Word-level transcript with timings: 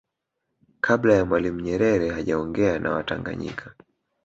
Kabla 0.81 1.13
ya 1.13 1.25
Mwalimu 1.25 1.59
Nyerere 1.59 2.09
hajaongea 2.09 2.79
na 2.79 2.91
watanganyika 2.91 3.75